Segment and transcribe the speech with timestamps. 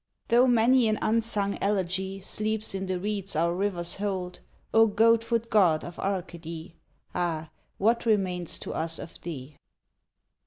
[0.29, 4.39] Though many an unsung elegy Sleeps in the reeds our rivers hold,
[4.73, 6.73] O goat foot God of Arcady!
[7.13, 9.57] Ah, what remains to us of thee?